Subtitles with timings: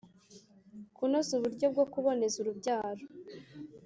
[0.95, 3.05] Kunoza uburyo bwo kuboneza urubyaro